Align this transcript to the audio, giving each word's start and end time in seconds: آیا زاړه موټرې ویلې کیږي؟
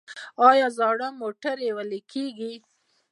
آیا 0.49 0.67
زاړه 0.77 1.07
موټرې 1.19 1.69
ویلې 1.75 1.99
کیږي؟ 2.11 2.53